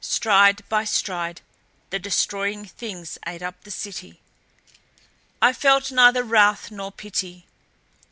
[0.03, 1.41] Stride by stride
[1.91, 4.19] the Destroying Things ate up the city.
[5.43, 7.45] I felt neither wrath nor pity.